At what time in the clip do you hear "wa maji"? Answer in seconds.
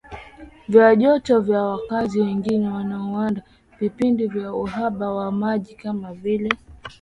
5.13-5.75